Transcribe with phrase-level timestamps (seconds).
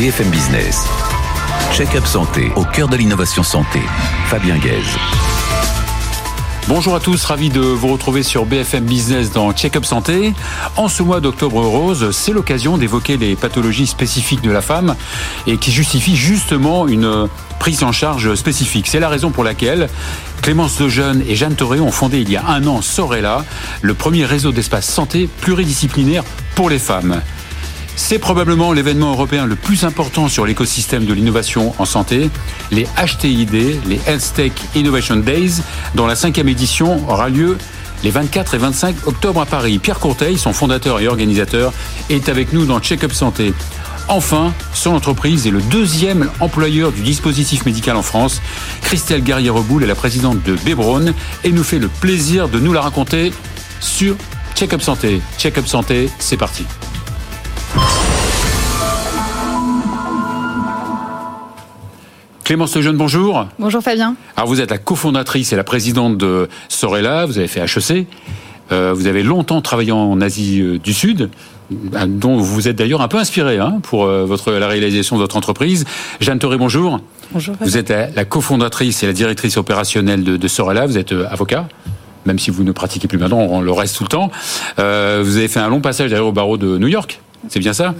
[0.00, 0.86] BFM Business.
[1.74, 3.80] Check-up santé au cœur de l'innovation santé.
[4.28, 4.96] Fabien Guèze.
[6.68, 10.32] Bonjour à tous, ravi de vous retrouver sur BFM Business dans Check-up Santé.
[10.78, 14.96] En ce mois d'octobre rose, c'est l'occasion d'évoquer les pathologies spécifiques de la femme
[15.46, 17.28] et qui justifient justement une
[17.58, 18.88] prise en charge spécifique.
[18.88, 19.90] C'est la raison pour laquelle
[20.40, 23.44] Clémence Lejeune et Jeanne Toré ont fondé il y a un an Sorella,
[23.82, 26.24] le premier réseau d'espace santé pluridisciplinaire
[26.54, 27.20] pour les femmes.
[28.02, 32.28] C'est probablement l'événement européen le plus important sur l'écosystème de l'innovation en santé,
[32.72, 33.52] les HTID,
[33.86, 35.60] les Health Tech Innovation Days,
[35.94, 37.56] dont la cinquième édition aura lieu
[38.02, 39.78] les 24 et 25 octobre à Paris.
[39.78, 41.72] Pierre Courteil, son fondateur et organisateur,
[42.08, 43.52] est avec nous dans Check-up Santé.
[44.08, 48.40] Enfin, son entreprise est le deuxième employeur du dispositif médical en France.
[48.80, 51.12] Christelle Garrier-Reboul est la présidente de Bebron
[51.44, 53.30] et nous fait le plaisir de nous la raconter
[53.78, 54.16] sur
[54.56, 55.20] Check-up Santé.
[55.38, 56.64] Check-up Santé, c'est parti.
[62.50, 63.46] Clémence Lejeune, bonjour.
[63.60, 64.16] Bonjour Fabien.
[64.36, 68.08] Alors vous êtes la cofondatrice et la présidente de Sorella, vous avez fait HEC,
[68.72, 71.30] euh, vous avez longtemps travaillé en Asie euh, du Sud,
[71.70, 75.36] euh, dont vous êtes d'ailleurs un peu inspiré hein, pour votre, la réalisation de votre
[75.36, 75.84] entreprise.
[76.18, 76.98] Jeanne Toré, bonjour.
[77.30, 77.54] Bonjour.
[77.60, 81.68] Vous êtes la, cofondatrice et la directrice opérationnelle de, de Sorella, vous êtes avocat
[82.26, 84.30] même si vous ne pratiquez plus maintenant, on le reste tout le temps.
[84.76, 87.20] vous avez fait un long passage d'ailleurs au barreau de New York.
[87.48, 87.94] C'est bien ça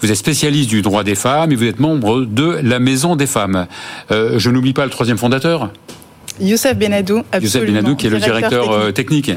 [0.00, 3.26] Vous êtes spécialiste du droit des femmes et vous êtes membre de la Maison des
[3.26, 3.66] femmes.
[4.10, 5.70] Euh, je n'oublie pas le troisième fondateur
[6.40, 9.30] Youssef Benadou, Youssef Benadou, qui est le directeur euh, technique.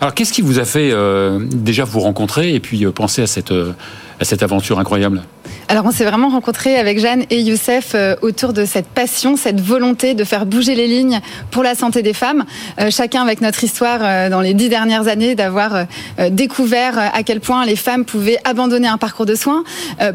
[0.00, 3.52] Alors, qu'est-ce qui vous a fait euh, déjà vous rencontrer et puis penser à cette,
[4.20, 5.22] à cette aventure incroyable
[5.70, 9.60] alors on s'est vraiment rencontrés avec Jeanne et Youssef euh, autour de cette passion, cette
[9.60, 11.20] volonté de faire bouger les lignes
[11.52, 12.44] pour la santé des femmes.
[12.80, 15.86] Euh, chacun avec notre histoire euh, dans les dix dernières années d'avoir
[16.32, 19.62] découvert à quel point les femmes pouvaient abandonner un parcours de soins,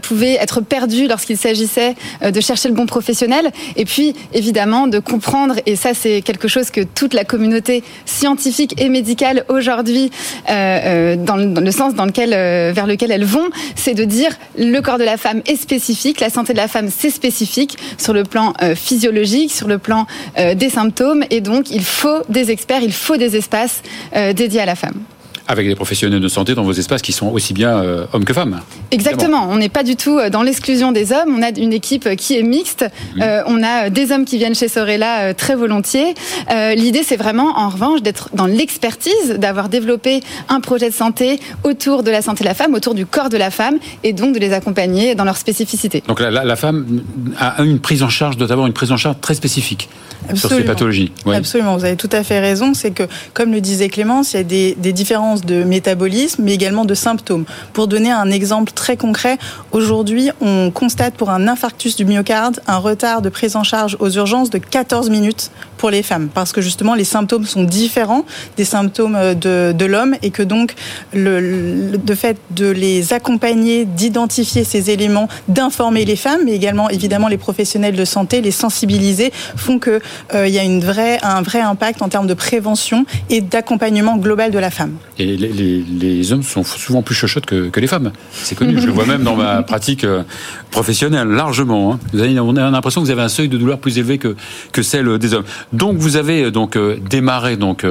[0.02, 5.56] pouvaient être perdues lorsqu'il s'agissait de chercher le bon professionnel, et puis évidemment de comprendre,
[5.66, 10.12] et ça c'est quelque chose que toute la communauté scientifique et médicale aujourd'hui,
[10.48, 12.32] dans le sens dans lequel,
[12.74, 16.30] vers lequel elles vont, c'est de dire le corps de la femme est spécifique, la
[16.30, 20.06] santé de la femme c'est spécifique sur le plan euh, physiologique, sur le plan
[20.38, 23.82] euh, des symptômes, et donc il faut des experts, il faut des espaces
[24.16, 25.02] euh, dédiés à la femme
[25.48, 28.34] avec des professionnels de santé dans vos espaces qui sont aussi bien euh, hommes que
[28.34, 28.62] femmes.
[28.92, 29.48] Exactement.
[29.50, 31.36] On n'est pas du tout euh, dans l'exclusion des hommes.
[31.38, 32.86] On a une équipe qui est mixte.
[33.22, 36.16] Euh, on a des hommes qui viennent chez Sorella très volontiers.
[36.76, 42.04] L'idée, c'est vraiment, en revanche, d'être dans l'expertise, d'avoir développé un projet de santé autour
[42.04, 44.40] de la santé de la femme, autour du corps de la femme, et donc de
[44.40, 46.04] les accompagner dans leur spécificité.
[46.08, 47.02] Donc la, la, femme
[47.40, 49.90] a une prise en charge, doit avoir une prise en charge très spécifique
[50.34, 51.12] sur ces pathologies.
[51.26, 51.78] Absolument.
[51.78, 52.74] Vous avez tout à fait raison.
[52.74, 54.94] C'est que, comme le disait Clémence, il y a des, des
[55.42, 57.46] de métabolisme, mais également de symptômes.
[57.74, 59.38] Pour donner un exemple très concret,
[59.72, 64.10] aujourd'hui, on constate pour un infarctus du myocarde un retard de prise en charge aux
[64.10, 68.26] urgences de 14 minutes pour les femmes, parce que justement les symptômes sont différents
[68.58, 70.74] des symptômes de, de l'homme et que donc
[71.14, 77.28] le, le, fait de les accompagner, d'identifier ces éléments, d'informer les femmes, mais également évidemment
[77.28, 80.00] les professionnels de santé, les sensibiliser, font qu'il
[80.34, 84.52] euh, y a une vraie, un vrai impact en termes de prévention et d'accompagnement global
[84.52, 84.94] de la femme.
[85.18, 88.12] Et les, les, les, hommes sont souvent plus chochottes que, que les femmes.
[88.32, 90.24] C'est connu, je le vois même dans ma pratique euh,
[90.72, 91.94] professionnelle, largement.
[91.94, 92.00] Hein.
[92.14, 94.36] Vous avez, on a l'impression que vous avez un seuil de douleur plus élevé que,
[94.72, 95.46] que celle des hommes.
[95.76, 97.86] Donc vous avez euh, donc euh, démarré donc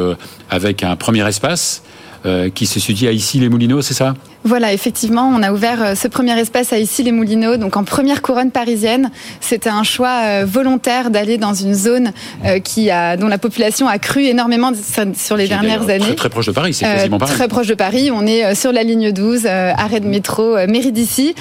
[0.51, 1.83] avec un premier espace
[2.55, 4.15] qui se situe à ici les Moulineaux, c'est ça?
[4.45, 8.51] Voilà, effectivement, on a ouvert euh, ce premier espace à Issy-les-Moulineaux, donc en première couronne
[8.51, 9.11] parisienne.
[9.41, 12.13] C'était un choix euh, volontaire d'aller dans une zone
[12.45, 14.73] euh, qui a, dont la population a cru énormément
[15.15, 16.01] sur les dernières années.
[16.01, 17.33] Très, très, proche de Paris, c'est quasiment Paris.
[17.33, 21.35] Très proche de Paris, on est sur la ligne 12, arrêt de métro Méridici.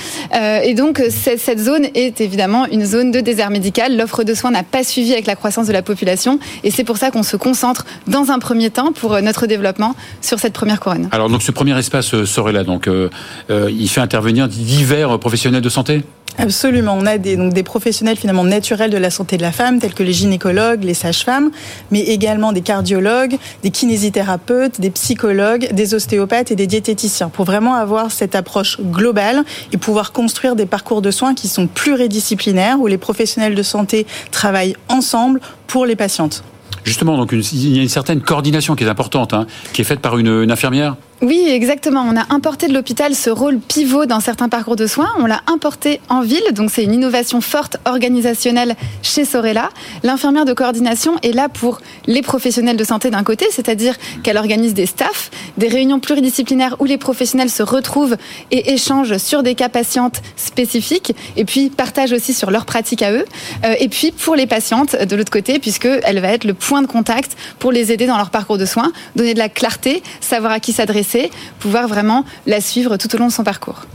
[0.64, 3.98] Et donc, cette zone est évidemment une zone de désert médical.
[3.98, 6.40] L'offre de soins n'a pas suivi avec la croissance de la population.
[6.64, 10.40] Et c'est pour ça qu'on se concentre dans un premier temps pour notre développement sur
[10.40, 11.10] cette première couronne.
[11.12, 12.88] Alors, donc, ce premier espace serait là, donc
[13.50, 16.04] euh, il fait intervenir divers professionnels de santé?
[16.38, 16.98] Absolument.
[17.00, 19.94] On a des, donc des professionnels finalement naturels de la santé de la femme, tels
[19.94, 21.52] que les gynécologues, les sages-femmes,
[21.92, 27.76] mais également des cardiologues, des kinésithérapeutes, des psychologues, des ostéopathes et des diététiciens, pour vraiment
[27.76, 32.88] avoir cette approche globale et pouvoir construire des parcours de soins qui sont pluridisciplinaires, où
[32.88, 36.44] les professionnels de santé travaillent ensemble pour les patientes.
[36.84, 40.00] Justement, donc il y a une certaine coordination qui est importante, hein, qui est faite
[40.00, 40.96] par une infirmière?
[41.24, 42.02] Oui, exactement.
[42.02, 45.08] On a importé de l'hôpital ce rôle pivot dans certains parcours de soins.
[45.20, 49.70] On l'a importé en ville, donc c'est une innovation forte organisationnelle chez Sorella.
[50.04, 54.74] L'infirmière de coordination est là pour les professionnels de santé d'un côté, c'est-à-dire qu'elle organise
[54.74, 58.18] des staffs, des réunions pluridisciplinaires où les professionnels se retrouvent
[58.52, 63.14] et échangent sur des cas patientes spécifiques, et puis partagent aussi sur leurs pratiques à
[63.14, 63.24] eux.
[63.64, 66.88] Euh, et puis pour les patientes de l'autre côté, puisqu'elle va être le point de
[66.88, 70.60] contact pour les aider dans leur parcours de soins, donner de la clarté, savoir à
[70.60, 71.13] qui s'adresser,
[71.60, 73.86] pouvoir vraiment la suivre tout au long de son parcours.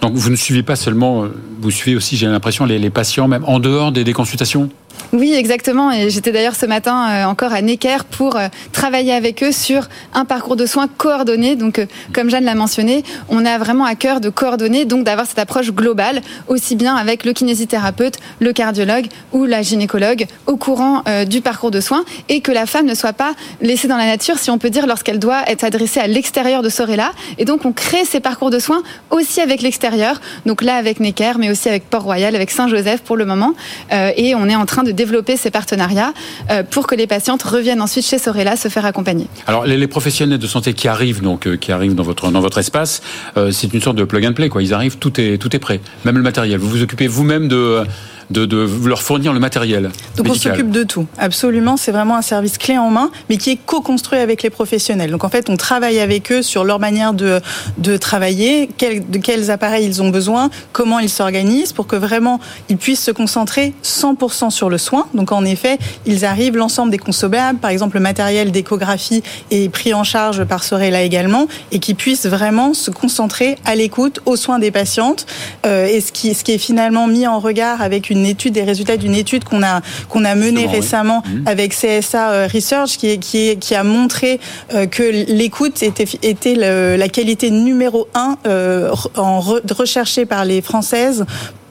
[0.00, 3.44] Donc vous ne suivez pas seulement, euh, vous suivez aussi, j'ai l'impression, les, patients, même
[3.44, 4.70] en dehors des consultations?
[5.12, 5.90] Oui, exactement.
[5.90, 9.88] Et j'étais d'ailleurs ce matin euh, encore à Necker pour euh, travailler avec eux sur
[10.12, 11.56] un parcours de soins coordonné.
[11.56, 15.26] Donc, euh, comme Jeanne l'a mentionné, on a vraiment à cœur de coordonner, donc d'avoir
[15.26, 21.02] cette approche globale, aussi bien avec le kinésithérapeute, le cardiologue ou la gynécologue au courant
[21.28, 24.38] du parcours de soins et que la femme ne soit pas laissée dans la nature,
[24.38, 27.12] si on peut dire, lorsqu'elle doit être adressée à l'extérieur de Sorella.
[27.38, 30.20] Et donc, on crée ces parcours de soins aussi avec l'extérieur.
[30.46, 33.54] Donc là, avec Necker, mais aussi avec Port-Royal, avec Saint-Joseph pour le moment.
[33.90, 36.12] et on est en train développer ces partenariats
[36.50, 39.26] euh, pour que les patientes reviennent ensuite chez Sorella se faire accompagner.
[39.46, 42.58] Alors les, professionnels de santé qui arrivent donc euh, qui arrivent dans votre dans votre
[42.58, 43.00] espace,
[43.36, 44.62] euh, c'est une sorte de plug and play quoi.
[44.62, 46.58] Ils arrivent, tout est tout est prêt, même le matériel.
[46.58, 47.84] Vous vous occupez vous-même de
[48.30, 49.90] de, leur fournir le matériel.
[50.16, 51.76] Donc on s'occupe de tout, absolument.
[51.76, 55.10] C'est vraiment un service clé en main, mais qui est co-construit avec les professionnels.
[55.10, 57.40] Donc en fait, on travaille avec eux sur leur manière de,
[57.78, 62.76] de travailler, de quels appareils ils ont besoin, comment ils s'organisent pour que vraiment ils
[62.76, 65.06] puissent se concentrer 100% sur le soin.
[65.14, 69.94] Donc en effet, ils arrivent, l'ensemble des consommables, par exemple le matériel d'échographie est pris
[69.94, 74.58] en charge par Sorella également, et qui puissent vraiment se concentrer à l'écoute, aux soins
[74.58, 75.26] des patientes,
[75.66, 78.54] euh, et ce qui, ce qui est finalement mis en regard avec une une étude,
[78.54, 81.46] des résultats d'une étude qu'on a qu'on a menée récemment mmh.
[81.46, 84.40] avec CSA euh, Research qui qui qui a montré
[84.74, 91.24] euh, que l'écoute était était la qualité numéro un euh, recherchée par les Françaises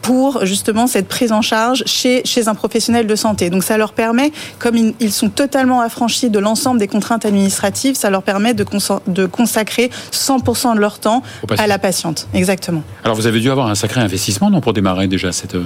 [0.08, 3.50] pour justement cette prise en charge chez, chez un professionnel de santé.
[3.50, 8.10] Donc ça leur permet, comme ils sont totalement affranchis de l'ensemble des contraintes administratives, ça
[8.10, 8.66] leur permet de,
[9.08, 11.24] de consacrer 100% de leur temps
[11.58, 12.30] à la patiente.
[12.34, 12.84] Exactement.
[13.04, 15.58] Alors vous avez dû avoir un sacré investissement non, pour démarrer déjà cette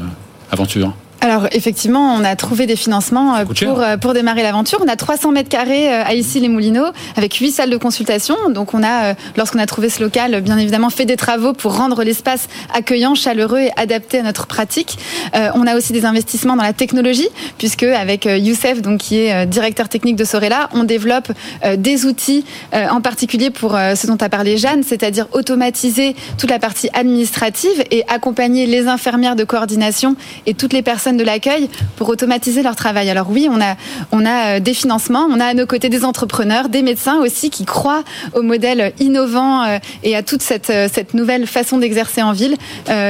[0.52, 4.80] aventure alors effectivement, on a trouvé des financements euh, pour, euh, pour démarrer l'aventure.
[4.84, 8.36] On a 300 mètres carrés euh, à ici les Moulineaux avec huit salles de consultation.
[8.50, 12.04] Donc on a, lorsqu'on a trouvé ce local, bien évidemment fait des travaux pour rendre
[12.04, 14.98] l'espace accueillant, chaleureux et adapté à notre pratique.
[15.34, 17.28] on a aussi des investissements dans la technologie
[17.60, 21.32] puisque avec Youssef, donc qui est directeur technique de Sorella, on développe
[21.78, 26.90] des outils en particulier pour ce dont a parlé Jeanne, c'est-à-dire automatiser toute la partie
[26.94, 30.16] administrative et accompagner les infirmières de coordination
[30.46, 33.10] et toutes les personnes de l'accueil pour automatiser leur travail.
[33.10, 33.76] Alors oui, on a,
[34.12, 37.50] on a euh, des financements, on a à nos côtés des entrepreneurs, des médecins aussi
[37.50, 38.04] qui croient
[38.34, 42.56] au modèle innovant euh, et à toute cette, euh, cette nouvelle façon d'exercer en ville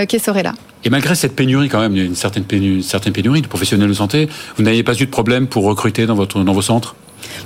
[0.08, 0.54] qui est Sorella.
[0.84, 3.94] Et malgré cette pénurie, quand même, une certaine pénurie, une certaine pénurie de professionnels de
[3.94, 4.28] santé,
[4.58, 6.96] vous n'avez pas eu de problème pour recruter dans, votre, dans vos centres?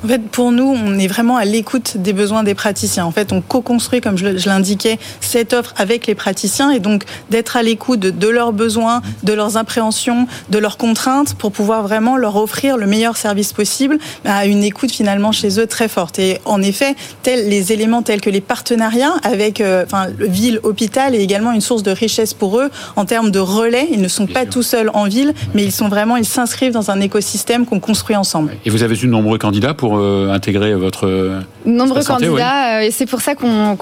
[0.03, 3.05] En fait, pour nous, on est vraiment à l'écoute des besoins des praticiens.
[3.05, 7.57] En fait, on co-construit, comme je l'indiquais, cette offre avec les praticiens et donc d'être
[7.57, 12.35] à l'écoute de, leurs besoins, de leurs appréhensions, de leurs contraintes pour pouvoir vraiment leur
[12.35, 16.19] offrir le meilleur service possible à une écoute finalement chez eux très forte.
[16.19, 21.15] Et en effet, tels les éléments tels que les partenariats avec euh, enfin, ville, hôpital
[21.15, 23.87] est également une source de richesse pour eux en termes de relais.
[23.91, 26.91] Ils ne sont pas tout seuls en ville, mais ils sont vraiment, ils s'inscrivent dans
[26.91, 28.55] un écosystème qu'on construit ensemble.
[28.65, 32.81] Et vous avez eu de nombreux candidats pour euh, intégrer votre euh, nombreux candidats euh,
[32.81, 33.77] et c'est pour ça qu'on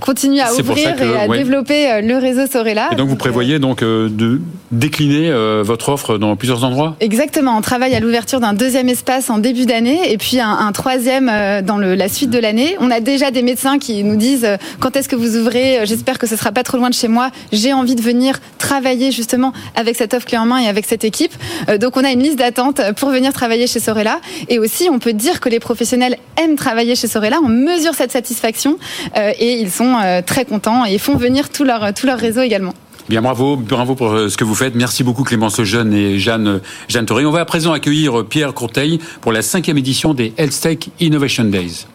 [0.00, 2.88] continue à ouvrir et à développer le réseau Sorella.
[2.92, 4.40] Et donc vous prévoyez donc de
[4.70, 5.32] décliner
[5.62, 6.96] votre offre dans plusieurs endroits?
[7.00, 7.56] Exactement.
[7.56, 11.30] On travaille à l'ouverture d'un deuxième espace en début d'année et puis un, troisième
[11.62, 12.76] dans le, la suite de l'année.
[12.80, 14.46] On a déjà des médecins qui nous disent
[14.80, 17.30] quand est-ce que vous ouvrez J'espère que ce sera pas trop loin de chez moi.
[17.52, 21.04] J'ai envie de venir travailler justement avec cette offre clé en main et avec cette
[21.04, 21.32] équipe.
[21.80, 25.12] Donc on a une liste d'attente pour venir travailler chez Sorella et aussi on peut
[25.12, 27.38] dire que les professionnels aiment travailler chez Sorella.
[27.42, 28.78] On mesure cette satisfaction
[29.16, 32.42] euh, et ils sont euh, très contents et font venir tout leur, tout leur réseau
[32.42, 32.74] également.
[33.08, 34.74] Bien, bravo, bravo pour euh, ce que vous faites.
[34.74, 37.24] Merci beaucoup Clémence Jeune et Jeanne, Jeanne Toré.
[37.24, 41.44] On va à présent accueillir Pierre Courteil pour la cinquième édition des Health Tech Innovation
[41.44, 41.86] Days.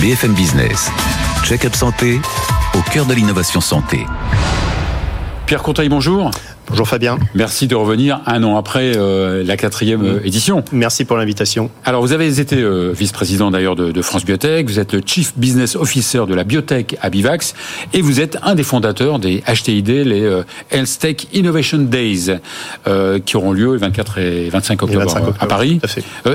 [0.00, 0.90] BFM Business,
[1.44, 2.20] check-up santé,
[2.74, 4.06] au cœur de l'innovation santé.
[5.46, 6.30] Pierre Courteil, bonjour.
[6.70, 7.18] Bonjour Fabien.
[7.34, 10.62] Merci de revenir un an après euh, la quatrième euh, édition.
[10.70, 11.70] Merci pour l'invitation.
[11.84, 15.32] Alors vous avez été euh, vice-président d'ailleurs de, de, France Biotech, vous êtes le Chief
[15.38, 17.54] Business Officer de la biotech à Bivax
[17.94, 22.36] et vous êtes un des fondateurs des HTID, les euh, Health Tech Innovation Days,
[23.24, 25.80] qui auront lieu le 24 et 25 octobre, 25 octobre à Paris.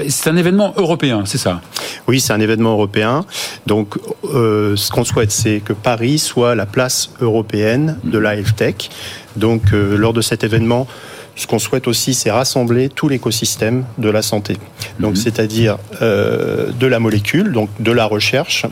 [0.07, 1.61] c'est un événement européen, c'est ça?
[2.07, 3.25] Oui, c'est un événement européen.
[3.67, 8.89] Donc ce qu'on souhaite, c'est que Paris soit la place européenne de la health tech.
[9.35, 10.87] Donc, euh, lors de cet événement,
[11.35, 14.57] ce qu'on souhaite aussi, c'est rassembler tout l'écosystème de la santé.
[14.99, 15.15] Donc, mhm.
[15.15, 18.65] c'est-à-dire euh, de la molécule, donc de la recherche,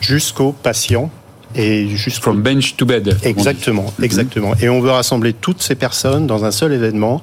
[0.00, 1.10] jusqu'au patient
[1.54, 3.16] et jusqu'au From bench to bed.
[3.22, 4.04] Exactement, mhm.
[4.04, 4.54] exactement.
[4.60, 7.22] Et on veut rassembler toutes ces personnes dans un seul événement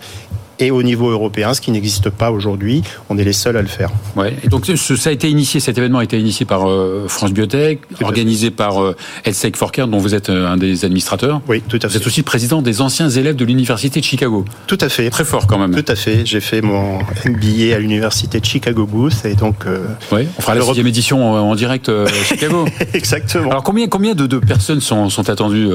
[0.59, 2.83] et au niveau européen, ce qui n'existe pas aujourd'hui.
[3.09, 3.89] On est les seuls à le faire.
[4.15, 4.33] Ouais.
[4.43, 7.79] Et donc ça a été initié, cet événement a été initié par euh, France Biotech,
[8.01, 8.95] organisé par euh,
[9.25, 11.41] Health for Care, dont vous êtes euh, un des administrateurs.
[11.47, 11.87] Oui, tout à fait.
[11.89, 14.45] Vous êtes aussi président des anciens élèves de l'université de Chicago.
[14.67, 15.09] Tout à fait.
[15.09, 15.75] Très fort quand même.
[15.75, 16.25] Tout à fait.
[16.25, 19.65] J'ai fait mon MBA à l'université de Chicago Booth et donc.
[19.65, 22.65] Euh, oui, on fera la sixième édition en, direct à Chicago.
[22.93, 23.49] Exactement.
[23.51, 25.69] Alors combien combien de, de personnes sont, sont attendues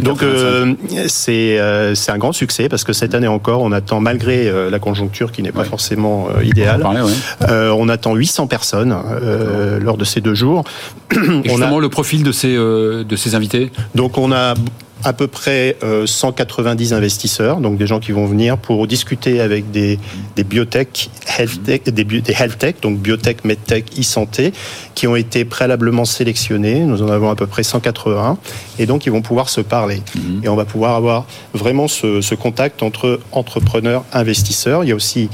[0.00, 0.74] donc euh,
[1.06, 4.70] c'est euh, c'est un grand succès parce que cette année encore, on attend malgré euh,
[4.70, 6.84] la conjoncture qui n'est pas forcément idéale,
[7.48, 8.94] on, attend 800 personnes
[9.80, 10.64] lors de ces deux jours.
[11.44, 13.70] Et on a le profil de ces de ces invités?
[13.94, 14.54] Donc on a
[15.04, 15.76] à peu près
[16.06, 19.98] 190 euh, investisseurs, donc des gens qui vont venir pour discuter avec des,
[20.36, 24.52] des biotech, health tech, des, des health tech, donc biotech, medtech, e-santé,
[24.94, 26.80] qui ont été préalablement sélectionnés.
[26.80, 28.38] Nous en avons à peu près 180,
[28.78, 30.02] et donc ils vont pouvoir se parler.
[30.14, 30.40] Mhm.
[30.44, 34.84] Et on va pouvoir avoir vraiment ce, ce contact entre entrepreneurs, investisseurs.
[34.84, 35.28] Il y a aussi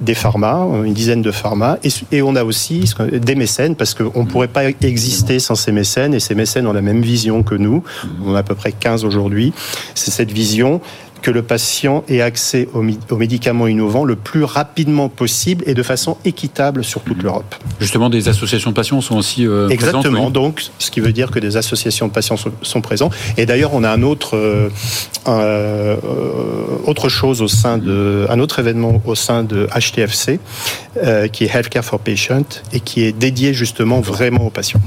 [0.00, 1.78] des pharma, une dizaine de pharma,
[2.10, 6.14] et, on a aussi des mécènes, parce qu'on ne pourrait pas exister sans ces mécènes,
[6.14, 7.82] et ces mécènes ont la même vision que nous.
[8.24, 9.52] On a à peu près 15 aujourd'hui.
[9.94, 10.80] C'est cette vision
[11.24, 16.18] que le patient ait accès aux, médicaments innovants le plus rapidement possible et de façon
[16.26, 17.22] équitable sur toute mhm.
[17.22, 17.54] l'Europe.
[17.80, 21.38] Justement, des associations de patients sont aussi euh, Exactement, donc ce qui veut dire que
[21.38, 23.08] des associations de patients sont, sont présents.
[23.38, 24.68] Et d'ailleurs, on a un autre, euh,
[25.26, 25.96] euh,
[26.84, 30.38] autre chose au sein de, un autre événement au sein de HTFC,
[31.32, 34.82] qui est Healthcare for Patients et qui est dédié justement vraiment aux patients.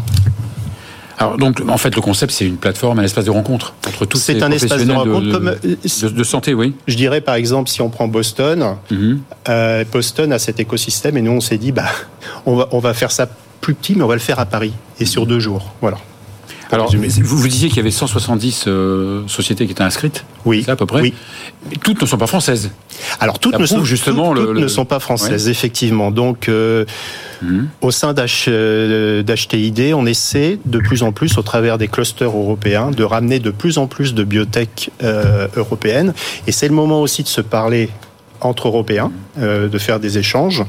[1.18, 4.18] Alors donc en fait le concept c'est une plateforme, un espace de rencontre entre tous
[4.18, 6.76] ces un espace de rencontre comme de, santé, oui.
[6.88, 9.22] Je dirais par exemple si on prend Boston, mhm.
[9.50, 11.90] euh, Boston a cet écosystème et nous on s'est dit bah
[12.46, 13.28] on va on va faire ça
[13.62, 15.98] plus petit mais on va le faire à Paris et sur deux jours, voilà.
[16.72, 20.66] Alors, vous, vous disiez qu'il y avait 170 euh, sociétés qui étaient inscrites Oui.
[20.68, 21.14] à peu près Oui.
[21.84, 22.72] toutes ne sont pas françaises.
[23.20, 26.12] Alors, toutes, ne sont, justement, toutes, ne sont pas françaises, effectivement.
[26.12, 26.86] Donc, euh,
[27.42, 27.68] hum.
[27.82, 32.92] au sein d'HTID, euh, on essaie de plus en plus, au travers des clusters européens,
[32.92, 34.92] de ramener de plus en plus de biotech
[35.56, 36.14] européennes.
[36.48, 37.90] Et c'est le moment aussi de se parler
[38.42, 40.64] entre Européens, euh, de faire des échanges.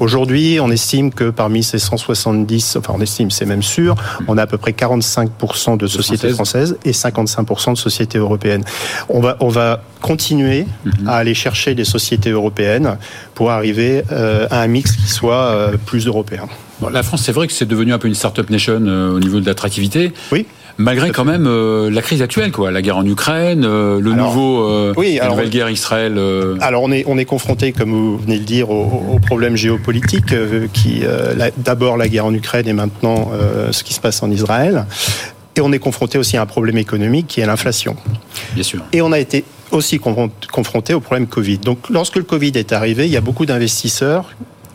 [0.00, 3.94] Aujourd'hui, on estime que parmi ces 170, enfin on estime, c'est même sûr,
[4.28, 8.64] on a à peu près 45% de sociétés françaises et 55% de sociétés européennes.
[9.08, 11.08] On va, on va continuer mhm.
[11.08, 12.96] à aller chercher des sociétés européennes
[13.34, 16.48] pour arriver euh, à un mix qui soit euh, plus européen.
[16.92, 19.46] la France, c'est vrai que c'est devenu un peu une start-up nation au niveau de
[19.46, 20.12] l'attractivité.
[20.30, 20.46] Oui
[20.78, 24.68] malgré quand même euh, la crise actuelle, quoi, la guerre en Ukraine, euh, le nouveau,
[24.68, 26.20] euh, oui, la nouvelle guerre Israël.
[26.60, 30.34] Alors on est on est confronté, comme vous venez de dire, aux, problèmes géopolitiques
[30.72, 31.02] qui
[31.58, 33.30] d'abord la guerre en Ukraine et maintenant
[33.70, 34.86] ce qui se passe en Israël.
[35.56, 37.94] Et on est confronté aussi à un problème économique qui est l'inflation.
[38.54, 38.82] Bien sûr.
[38.92, 41.58] Et on a été aussi confronté au problème Covid.
[41.58, 44.30] Donc lorsque le Covid est arrivé, il y a beaucoup d'investisseurs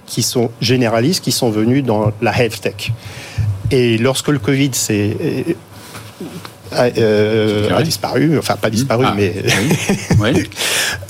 [0.05, 2.91] qui sont généralistes, qui sont venus dans la health tech.
[3.71, 5.17] Et lorsque le Covid s'est
[6.71, 9.33] a, euh, disparu, enfin pas disparu, ah, mais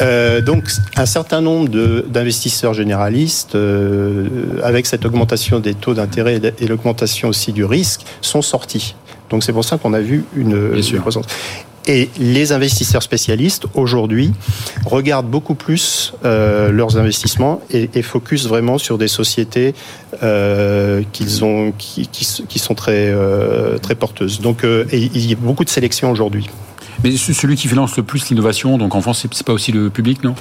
[0.02, 1.70] euh, donc un certain nombre
[2.08, 4.28] d'investisseurs généralistes, euh,
[4.64, 8.96] avec cette augmentation des taux d'intérêt et l'augmentation aussi du risque, sont sortis.
[9.30, 11.26] Donc c'est pour ça qu'on a vu une, une croissance.
[11.88, 14.34] Et les investisseurs spécialistes, aujourd'hui,
[14.86, 19.74] regardent beaucoup plus euh, leurs investissements et, et, focus vraiment sur des sociétés
[20.22, 21.74] euh, qui, sont
[22.76, 24.42] très, euh, porteuses.
[24.42, 26.50] Donc, il y a beaucoup de sélection aujourd'hui.
[27.04, 30.24] Mais celui qui finance le plus l'innovation, donc en France, c'est pas aussi le public,
[30.24, 30.36] non?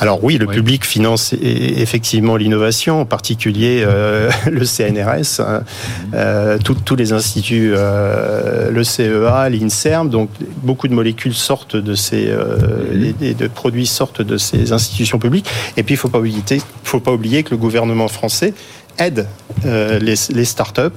[0.00, 5.62] Alors oui, le public finance e-, effectivement l'innovation, en particulier euh, le CNRS, hein.
[5.62, 6.12] mhm.
[6.14, 10.30] euh, tous les instituts, euh, le CEA, l'INSERM, donc
[10.62, 13.14] beaucoup de molécules sortent de ces, mhm.
[13.20, 15.48] et de produits sortent de ces institutions publiques.
[15.76, 16.42] Et puis il faut pas oublier,
[16.82, 18.54] faut pas oublier que le gouvernement français
[18.98, 19.26] aide
[19.64, 20.96] les, les startups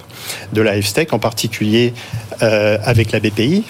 [0.53, 1.93] de la FSTEC, en particulier
[2.39, 3.63] avec la BPI,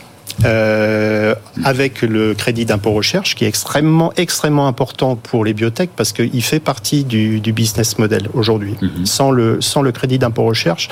[0.46, 6.12] euh, avec le crédit d'impôt recherche qui est extrêmement, extrêmement important pour les biotech parce
[6.14, 8.76] qu'il fait partie du, du business model aujourd'hui.
[8.82, 9.06] Mhm.
[9.06, 10.90] Sans, le, sans le crédit d'impôt recherche,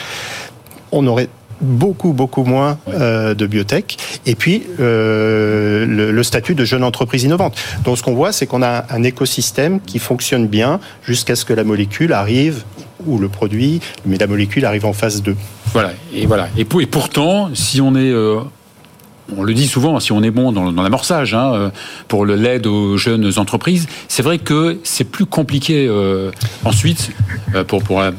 [0.92, 1.30] on aurait
[1.62, 7.24] beaucoup beaucoup moins euh, de biotech et puis euh, le, le statut de jeune entreprise
[7.24, 7.56] innovante.
[7.86, 11.54] Donc ce qu'on voit c'est qu'on a un écosystème qui fonctionne bien jusqu'à ce que
[11.54, 12.64] la molécule arrive
[13.06, 15.34] ou le produit mais la molécule arrive en phase 2.
[15.72, 16.50] Voilà, et voilà.
[16.58, 18.42] Et, pour- et pourtant, si on est, euh,
[19.36, 21.70] on le dit souvent, si on est bon dans, dans l'amorçage, hein, euh,
[22.08, 26.32] pour l'aide aux jeunes entreprises, c'est vrai que c'est plus compliqué euh,
[26.63, 27.12] ensuite
[27.55, 28.13] euh, pour pour un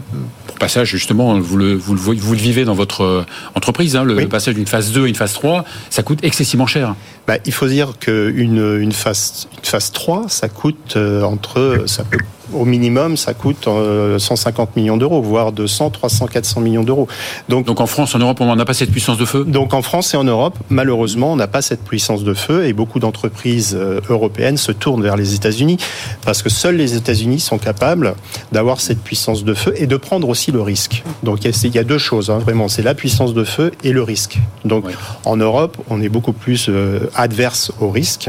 [0.46, 4.16] pour passage justement, vous le, vous le, vous le vivez dans votre entreprise, hein, le
[4.16, 4.26] Oui.
[4.26, 6.94] passage d'une phase 2 à une phase 3, ça coûte excessivement cher.
[7.26, 12.18] Bah, il faut dire qu'une une phase, une phase 3, ça coûte entre, ça peut,
[12.52, 17.08] au minimum, ça coûte euh, 150 millions d'euros, voire 200, 300, 400 millions d'euros.
[17.48, 19.44] Donc, Donc en France, en Europe, on n'a pas cette puissance de feu?
[19.46, 22.72] donc en France et en Europe, malheureusement, on n'a pas cette puissance de feu et
[22.72, 25.78] beaucoup d'entreprises euh, européennes se tournent vers les États-Unis
[26.24, 28.14] parce que seuls les États-Unis sont capables
[28.52, 31.02] d'avoir cette puissance de feu et de prendre aussi le risque.
[31.22, 34.02] Donc il y a- deux choses, hein, vraiment, c'est la puissance de feu et le
[34.02, 34.38] risque.
[34.64, 34.84] Donc
[35.24, 38.28] en Europe, on est beaucoup plus euh, adverse au risque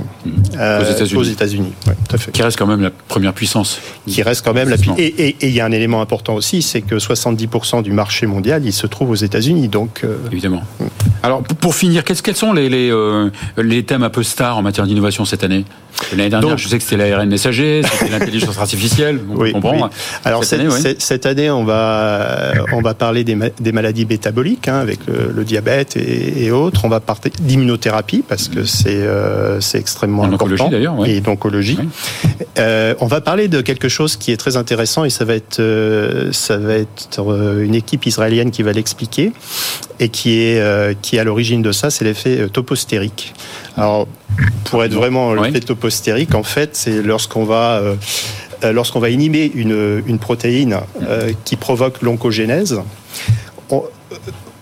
[0.57, 0.81] euh,
[1.17, 1.73] Aux États-Unis.
[1.87, 1.93] Ouais.
[2.33, 3.79] Qui reste quand même la première puissance.
[4.07, 4.97] Qui reste quand même la Effectivement.
[4.97, 8.73] et il y a un élément important aussi, c'est que 70% du marché mondial, il
[8.73, 9.67] se trouve aux États-Unis.
[9.67, 10.63] Donc euh, Évidemment.
[11.23, 14.85] Alors, pour- finir, quels, sont les, les, euh, les thèmes un peu stars en matière
[14.87, 15.65] d'innovation cette année?
[16.11, 19.73] L'année dernière, Donc- je sais que c'était l'ARN messager, c'était l'intelligence artificielle, on Oui, comprend.
[19.75, 19.81] oui.
[20.23, 20.81] Alors Cette cette, année, oui.
[20.81, 24.99] cette- cette année, on va on va parler des, ma- des maladies métaboliques hein, avec
[25.07, 26.81] le, le diabète et, et autres.
[26.85, 30.45] On va parler d'immunothérapie parce que c'est euh, c'est extrêmement En important.
[30.45, 31.05] oncologie, d'ailleurs.
[31.05, 31.79] Et d'oncologie.
[32.59, 35.59] Euh, on va parler de quelque chose qui est très intéressant et ça va être
[35.59, 39.31] euh, ça va être euh, une équipe israélienne qui va l'expliquer
[39.99, 43.33] et qui est euh, qui est à l'origine de ça, c'est l'effet topostérique.
[43.75, 44.07] Alors
[44.65, 47.81] pour être vraiment l'effet topostérique, en fait, c'est lorsqu'on va
[48.63, 52.79] lorsqu'on va inhiber une, une protéine euh, qui provoque l'oncogénèse,
[53.71, 53.83] on,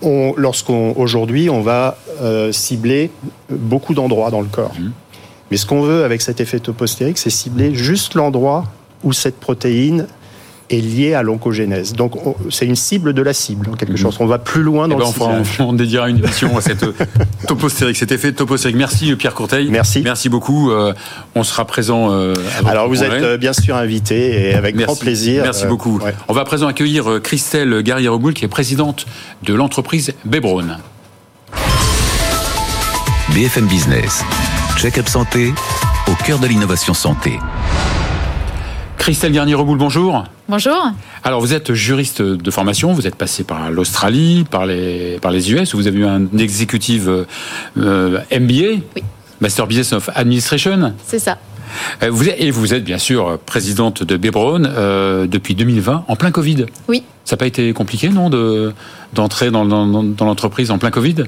[0.02, 3.10] on- lorsqu'on aujourd'hui on va euh, cibler
[3.50, 4.74] beaucoup d'endroits dans le corps.
[4.78, 4.92] Mhm.
[5.50, 8.64] Mais ce qu'on veut avec cet effet topostérique, c'est cibler juste l'endroit
[9.04, 10.06] où cette protéine
[10.68, 11.92] est liée à l'oncogénèse.
[11.92, 13.96] Donc on- c'est une cible de la cible, en quelque Mhm.
[13.98, 14.16] chose.
[14.18, 15.60] On va plus loin Eh dans ben, le on, fera- ciblage.
[15.68, 16.92] on dédiera une émission à cette euh,
[17.46, 18.76] topostérique, cet effet topostérique.
[18.76, 19.68] Merci Pierre Courteil.
[19.70, 20.00] Merci.
[20.02, 20.72] Merci beaucoup.
[20.72, 20.92] Euh,
[21.36, 22.10] on sera présent.
[22.10, 24.86] euh, à votre Alors vous êtes euh, bien sûr invité et avec Merci.
[24.92, 25.42] grand plaisir.
[25.44, 26.00] Merci euh, beaucoup.
[26.00, 26.12] ouais.
[26.26, 29.06] On va à présent accueillir Christelle Garrière-Boul, qui est présidente
[29.44, 30.64] de l'entreprise Bebron.
[33.34, 34.24] BFM Business.
[34.78, 35.52] Check-up santé
[36.08, 37.38] au cœur de l'innovation santé.
[39.06, 40.24] Christelle Garnier-Reboul, bonjour.
[40.48, 40.90] Bonjour.
[41.22, 45.52] Alors, vous êtes juriste de formation, vous êtes passé par l'Australie, par les, par les
[45.52, 49.04] US, où vous avez eu un exécutif euh, MBA, Oui.
[49.40, 50.92] Master Business of Administration.
[51.06, 51.38] C'est ça.
[52.02, 56.16] Euh, vous êtes, et vous êtes bien sûr présidente de Bebron euh, depuis 2020, en
[56.16, 56.66] plein Covid.
[56.88, 57.04] Oui.
[57.24, 58.72] Ça n'a pas été compliqué, non, de,
[59.12, 61.26] d'entrer dans, dans, dans l'entreprise en plein Covid?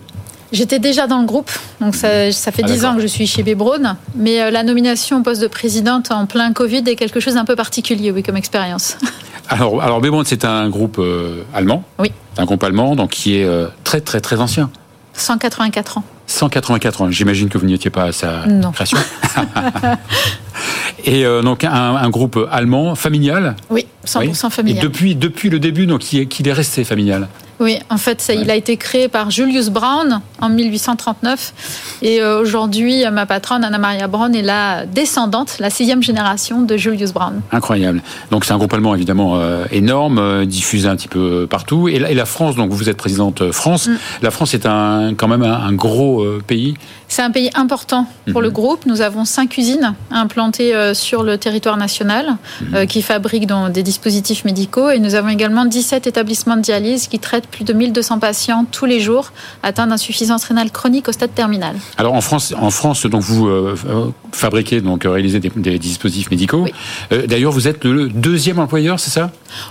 [0.51, 2.91] J'étais déjà dans le groupe, donc ça, ça fait Ah, 10 d'accord.
[2.93, 6.25] ans que je suis chez Bebron, mais euh, la nomination au poste de présidente en
[6.25, 8.97] plein Covid est quelque chose d'un peu particulier, oui, comme expérience.
[9.51, 11.83] Alors, alors Bebron, c'est un groupe euh, allemand.
[11.99, 12.13] Oui.
[12.37, 14.69] Un groupe allemand, donc qui est euh, très très très ancien.
[15.15, 16.05] 184 ans.
[16.27, 17.11] 184 ans.
[17.11, 18.73] J'imagine que vous n'y étiez pas à sa Non.
[18.73, 18.99] création.
[21.05, 23.57] Et euh, donc un, un groupe allemand familial?
[23.71, 24.51] Oui, 100% Oui.
[24.51, 24.85] familial.
[24.85, 27.29] Et depuis depuis le début, donc il est, qu'il est resté familial?
[27.61, 31.99] Oui, en fait, ça, il a été créé par Julius Braun en 1839.
[32.03, 37.13] Et euh, aujourd'hui, ma patronne, Anna-Maria Braun, est la descendante, la sixième génération de Julius
[37.13, 37.43] Braun.
[37.53, 38.03] Incroyable.
[38.31, 41.89] Donc c'est un groupe allemand évidemment euh, énorme, euh, diffusé un petit peu partout.
[41.89, 43.89] Et la, France, donc vous êtes présidente France.
[43.89, 43.97] Mm.
[44.23, 46.75] La France est un quand même un, gros pays.
[47.09, 48.45] C'est un pays important pour Mhm.
[48.47, 48.87] le groupe.
[48.87, 52.75] Nous avons cinq usines implantées sur le territoire national Mhm.
[52.75, 54.91] euh, qui fabriquent dans des dispositifs médicaux.
[54.91, 58.85] Et nous avons également 17 établissements de dialyse qui traitent plus de 1200 patients tous
[58.87, 59.33] les jours
[59.63, 61.77] atteints d'insuffisance rénale chronique au stade terminal.
[61.97, 65.79] Alors en France, en France, donc vous euh, euh, fabriquez donc euh, réalisez des, des
[65.79, 66.63] dispositifs médicaux.
[66.65, 66.73] Oui.
[67.13, 69.31] Euh, D'ailleurs, vous êtes le deuxième employeur, c'est ça?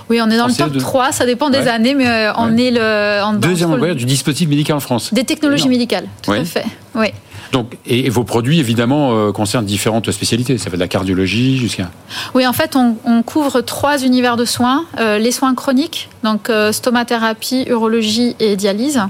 [0.10, 1.68] Oui, on est dans le top de- 3, ça dépend des Ouais.
[1.68, 2.64] années, mais euh, on Ouais.
[2.66, 5.14] est le, en, Deuxième employeur le- du dispositif médical en France.
[5.14, 6.40] des technologies médicales, tout Ouais.
[6.40, 6.66] à fait.
[6.96, 7.08] Oui.
[7.54, 10.58] Donc et, vos produits évidemment concernent différentes spécialités.
[10.58, 11.90] Ça va de la cardiologie jusqu'à.
[12.34, 16.50] Oui, en fait, on, on couvre trois univers de soins Euh, les soins chroniques, donc
[16.50, 19.02] euh, stomathérapie, urologie et dialyse.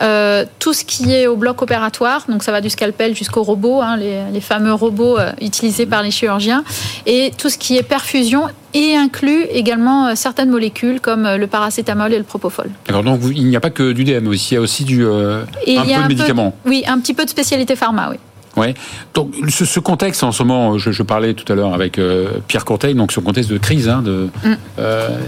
[0.00, 3.80] Euh, tout ce qui est au bloc opératoire, donc ça va du scalpel jusqu'au robot,
[3.80, 6.64] hein, les, les fameux robots euh, utilisés par les chirurgiens.
[7.06, 12.18] Et tout ce qui est perfusion et inclut également certaines molécules comme le paracétamol et
[12.18, 12.70] le propofol.
[12.88, 15.04] Alors donc il n'y a pas que du DM aussi, il y a aussi du
[15.04, 16.54] un peu de médicaments.
[16.64, 18.16] oui, un petit peu de spécialité pharma, oui.
[18.60, 18.74] Ouais.
[19.14, 21.98] Donc ce, contexte en ce moment, je, parlais tout à l'heure avec
[22.46, 24.56] Pierre Courteil, donc ce contexte de crise, hein, de, mm.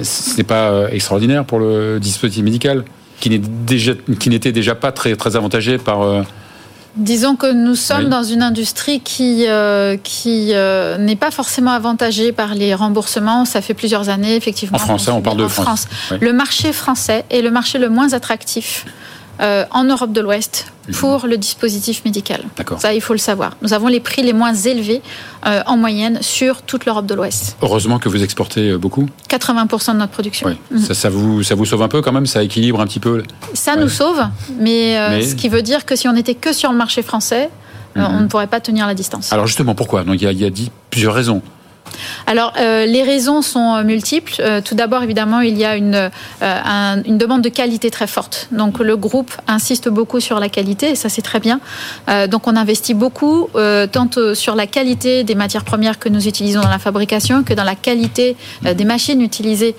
[0.02, 2.84] ce n'est pas extraordinaire pour le dispositif médical
[3.22, 6.02] qui n'était déjà, pas très, très avantagé par...
[6.02, 6.22] Euh,
[6.96, 12.32] Disons que nous sommes dans une industrie qui, euh, qui euh, n'est pas forcément avantagée
[12.32, 13.46] par les remboursements.
[13.46, 14.76] Ça fait plusieurs années, effectivement.
[14.76, 15.88] En France, hein, on parle de France.
[16.20, 18.84] Le marché français est le marché le moins attractif
[19.40, 20.66] euh, en Europe de l'Ouest
[20.98, 22.44] pour le dispositif médical.
[22.78, 23.56] Ça, il faut le savoir.
[23.62, 25.00] Nous avons les prix les moins élevés
[25.46, 27.56] euh, en moyenne sur toute l'Europe de l'Ouest.
[27.62, 29.08] Heureusement que vous exportez euh, beaucoup.
[29.30, 30.54] 80% de notre production.
[30.70, 30.80] Mhm.
[30.80, 33.22] Ça, vous, ça vous sauve un peu quand même Ça équilibre un petit peu
[33.54, 34.22] Ça nous sauve,
[34.58, 37.48] mais, ce qui veut dire que si on n'était que sur le marché français,
[37.96, 38.22] on mhm.
[38.22, 39.32] ne pourrait pas tenir la distance.
[39.32, 40.04] Alors justement, pourquoi?
[40.04, 41.42] Donc, il, y a, il y a dit plusieurs raisons.
[42.26, 44.34] Alors, euh, les raisons sont euh, multiples.
[44.40, 48.48] Euh, tout d'abord, évidemment, il y a une, une demande de qualité très forte.
[48.52, 51.60] Donc, le groupe insiste beaucoup sur la qualité, et ça, c'est très bien.
[52.28, 53.48] donc, on investit beaucoup,
[53.92, 57.64] tant sur la qualité des matières premières que nous utilisons dans la fabrication que dans
[57.64, 59.74] la qualité des machines utilisées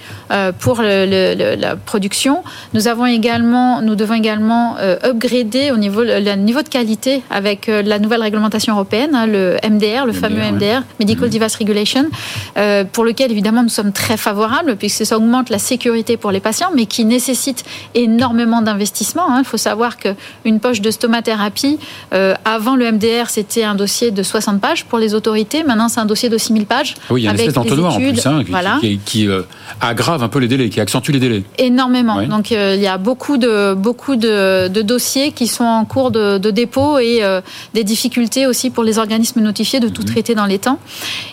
[0.59, 2.43] pour la production.
[2.73, 7.99] Nous avons également, nous devons également upgrader au niveau, le niveau de qualité avec la
[7.99, 11.31] nouvelle réglementation européenne, hein, le MDR, le fameux MDR, Medical mmh.
[11.31, 12.02] Device Regulation
[12.57, 16.39] euh, pour lequel évidemment nous sommes très favorables puisque ça augmente la sécurité pour les
[16.39, 17.63] patients, mais qui nécessite
[17.95, 19.29] énormément d'investissement.
[19.29, 19.39] Hein.
[19.39, 21.79] Il faut savoir qu'une poche de stomathérapie,
[22.13, 25.63] euh, avant le MDR, c'était un dossier de 60 pages pour les autorités.
[25.63, 26.95] Maintenant, c'est un dossier de 6000 pages.
[27.09, 28.43] Oui, il y a une espèce d'entonnoir en plus, hein,
[29.05, 29.43] qui, euh,
[29.81, 31.43] aggrave un peu les délais, qui accentue les délais.
[31.57, 32.21] Énormément.
[32.23, 36.99] Donc, il y a beaucoup de, beaucoup de, dossiers qui sont en cours de, dépôt
[36.99, 37.21] et
[37.73, 40.07] des difficultés aussi pour les organismes notifiés de tout mhm.
[40.07, 40.79] traiter dans les temps.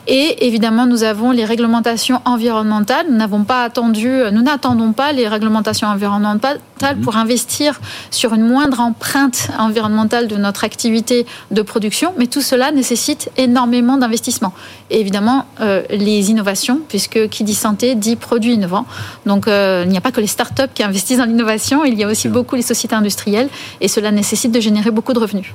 [0.07, 3.07] Et évidemment, évidemment, nous avons les réglementations environnementales.
[3.09, 7.01] Nous n'avons pas attendu, nous n'attendons pas les réglementations environnementales mhm.
[7.01, 12.13] pour investir sur une moindre empreinte environnementale de notre activité de production.
[12.19, 14.53] Mais tout cela nécessite énormément d'investissement.
[14.91, 18.85] Et évidemment, euh, les innovations, puisque qui dit santé dit produit innovant.
[19.25, 22.05] Donc, euh, il n'y a pas que les start-up qui investissent dans l'innovation, il y
[22.05, 23.49] a aussi beaucoup les sociétés industrielles.
[23.81, 25.55] Et cela nécessite de générer beaucoup de revenus.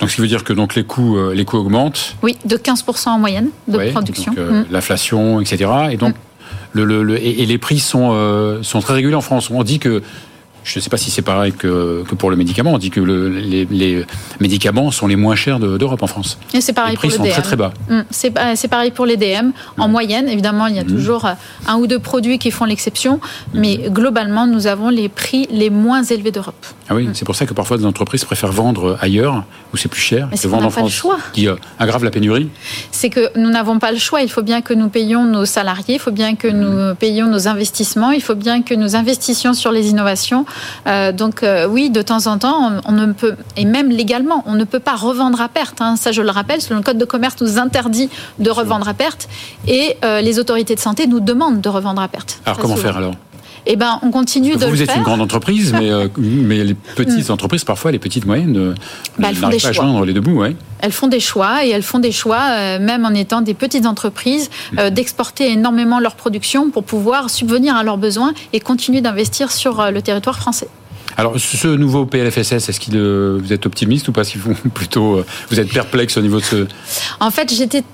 [0.00, 2.16] Donc, ce qui veut dire que donc les coûts, euh, les coûts augmentent.
[2.22, 4.34] Oui, de 15% en moyenne de production.
[4.36, 4.66] Euh, mm.
[4.70, 5.70] L'inflation, etc.
[5.92, 6.14] Et donc,
[6.74, 6.82] mm.
[6.82, 9.50] le, et, les prix sont, euh, sont très réguliers en France.
[9.50, 10.02] On dit que
[10.64, 12.72] je ne sais pas si c'est pareil que, que, pour le médicament.
[12.72, 14.04] On dit que le, les, les,
[14.40, 16.38] médicaments sont les moins chers d'Europe en France.
[16.54, 17.72] Et c'est pareil les prix pour sont très très bas.
[17.88, 18.00] Mm.
[18.10, 19.50] C'est pareil pour les DM.
[19.78, 21.28] En moyenne, évidemment, il y a toujours
[21.66, 23.20] un ou deux produits qui font l'exception,
[23.54, 26.66] mais globalement, nous avons les prix les moins élevés d'Europe.
[26.92, 30.02] Ah oui, c'est pour ça que parfois des entreprises préfèrent vendre ailleurs où c'est plus
[30.02, 31.16] cher que vendre en France, choix.
[31.32, 32.50] qui euh, aggrave la pénurie.
[32.90, 34.20] C'est que nous n'avons pas le choix.
[34.20, 37.48] Il faut bien que nous payions nos salariés, il faut bien que nous payions nos
[37.48, 40.44] investissements, il faut bien que nous investissions sur les innovations.
[40.86, 44.52] Euh, donc euh, oui, de temps en temps, on, ne peut, et même légalement, on
[44.52, 45.80] ne peut pas revendre à perte.
[45.80, 45.96] Hein.
[45.96, 49.30] Ça, je le rappelle, selon le Code de commerce, nous interdit de revendre à perte,
[49.66, 52.42] et les autorités de santé nous demandent de revendre à perte.
[52.44, 53.14] Alors comment faire alors?
[53.66, 54.76] Eh ben, on continue de vous le faire.
[54.76, 57.32] Vous êtes une grande entreprise, mais, mais les petites mm.
[57.32, 58.74] entreprises, parfois les petites moyennes,
[59.18, 60.40] bah, n'arrivent pas à joindre les deux bouts.
[60.40, 60.56] Ouais.
[60.80, 64.50] Elles font des choix et elles font des choix, même en étant des petites entreprises,
[64.72, 64.90] mm.
[64.90, 70.02] d'exporter énormément leur production pour pouvoir subvenir à leurs besoins et continuer d'investir sur le
[70.02, 70.68] territoire français.
[71.16, 75.26] Alors, ce nouveau PLFSS, est-ce qu'il vous êtes optimiste ou pas Si vous plutôt euh,
[75.50, 76.66] vous êtes perplexe au niveau de ce.
[77.20, 77.84] En fait, j'étais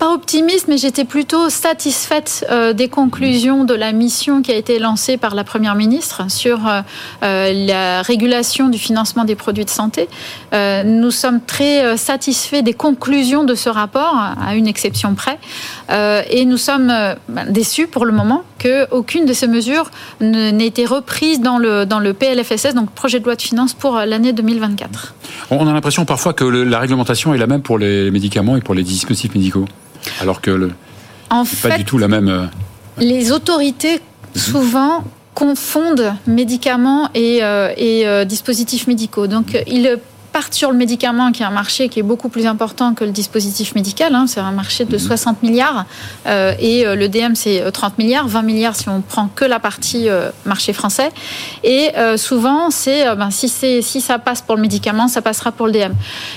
[0.00, 4.78] pas optimiste, mais j'étais plutôt satisfaite euh, des conclusions de la mission qui a été
[4.78, 6.80] lancée par la Première ministre sur euh,
[7.22, 10.08] euh, la régulation du financement des produits de santé.
[10.52, 15.38] nous sommes très satisfaits des conclusions de ce rapport, à une exception près,
[16.30, 16.92] et nous sommes
[17.28, 21.98] ben, déçus pour le moment qu'aucune de ces mesures n'ait été reprise dans le, dans
[21.98, 25.14] le PLFSS, donc projet de loi de finances pour l'année 2024.
[25.50, 28.74] On a l'impression parfois que la réglementation est la même pour les médicaments et pour
[28.74, 29.66] les dispositifs médicaux.
[30.20, 30.70] Alors que le,
[31.30, 32.28] en fait, pas du tout la même.
[32.28, 32.46] Euh,
[32.98, 34.40] les autorités mhm.
[34.40, 39.26] souvent confondent médicaments et, euh, et euh, dispositifs médicaux.
[39.26, 39.98] Donc, ils
[40.32, 43.10] partent sur le médicament, qui est un marché qui est beaucoup plus important que le
[43.10, 44.14] dispositif médical.
[44.14, 44.26] Hein.
[44.26, 45.48] c'est un marché de 60 mhm.
[45.48, 45.86] milliards.
[46.26, 49.44] Euh, et euh, le DM, c'est 30 euh, milliards, 20 milliards si on prend que
[49.44, 50.08] la partie
[50.44, 51.10] marché français.
[51.64, 55.72] Et souvent, c'est ben, si, si ça passe pour le médicament, ça passera pour le
[55.72, 55.92] DM.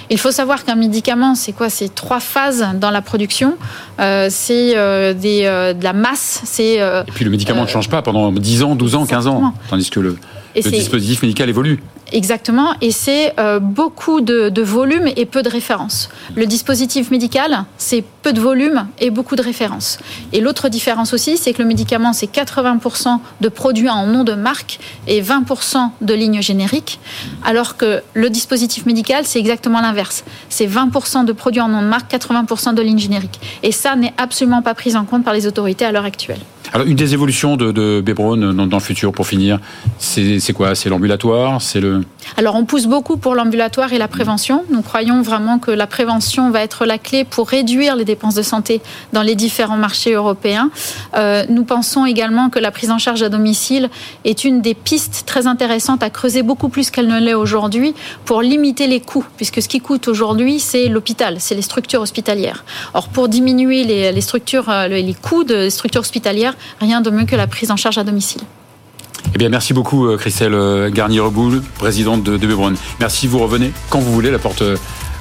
[0.10, 1.70] Il faut savoir qu'un médicament, c'est quoi?
[1.70, 3.56] C'est trois phases dans la production.
[3.98, 6.42] c'est de la masse.
[6.46, 9.54] C'est, et puis le médicament ne change pas pendant 10 ans, 12 ans, 15 ans.
[9.70, 10.18] Tandis que le,
[10.56, 11.80] le dispositif médical évolue.
[12.14, 16.10] Exactement, et c'est euh, beaucoup de, volume et peu de références.
[16.36, 20.00] Le dispositif médical, c'est peu de volume et beaucoup de références.
[20.32, 24.34] Et l'autre différence aussi, c'est que le médicament, c'est 80% de produits en nom de
[24.34, 27.00] marque et 20% de lignes génériques,
[27.44, 30.24] alors que le dispositif médical, c'est exactement l'inverse.
[30.50, 33.40] C'est 20% de produits en nom de marque, 80% de lignes génériques.
[33.62, 36.40] Et ça n'est absolument pas pris en compte par les autorités à l'heure actuelle.
[36.72, 39.60] Alors, une des évolutions de, de Bebron dans, dans, le futur, pour finir,
[40.00, 40.74] c'est quoi?
[40.74, 41.62] C'est l'ambulatoire?
[41.62, 42.02] C'est le.
[42.36, 44.64] Alors, on pousse beaucoup pour l'ambulatoire et la prévention.
[44.72, 48.42] Nous croyons vraiment que la prévention va être la clé pour réduire les dépenses de
[48.54, 48.82] santé
[49.16, 50.70] dans les différents marchés européens.
[51.16, 53.90] Euh, nous pensons également que la prise en charge à domicile
[54.24, 57.94] est une des pistes très intéressantes à creuser beaucoup plus qu'elle ne l'est aujourd'hui
[58.26, 62.64] pour limiter les coûts, puisque ce qui coûte aujourd'hui, c'est l'hôpital, c'est les structures hospitalières.
[62.94, 67.26] Or, pour diminuer les, les structures, euh, les coûts des structures hospitalières, rien de mieux
[67.26, 68.42] que la prise en charge à domicile.
[69.36, 70.56] Eh bien, merci beaucoup, euh, Christelle
[70.92, 72.48] Garnier-Reboul, présidente de, de
[73.00, 74.64] Merci, vous revenez quand vous voulez, la porte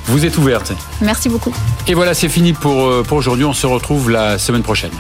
[0.07, 0.73] vous est ouverte.
[1.01, 1.55] Merci beaucoup.
[1.87, 3.45] Et voilà, c'est fini pour, pour aujourd'hui.
[3.45, 4.93] On se retrouve la semaine prochaine.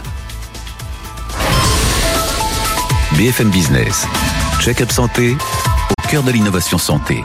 [3.17, 4.07] BFM Business,
[4.61, 7.23] check-up santé, au cœur de l'innovation santé.